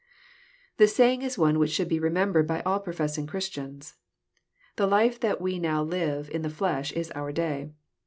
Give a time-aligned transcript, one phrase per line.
[0.41, 3.97] \ The saying is one which should be remembered by all professing Christians.
[4.75, 7.69] The life that we now live in the flesh is our day.